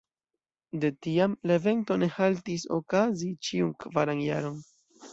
[0.83, 4.63] De tiam, la evento ne haltis okazi ĉiun kvaran jaron.